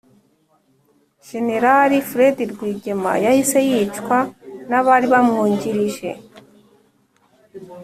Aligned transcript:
jenerali 1.27 1.97
fred 2.09 2.37
rwigema 2.53 3.11
yahise 3.25 3.59
yicwa 3.69 4.17
n'abari 4.69 5.05
bamwungirije 5.13 6.09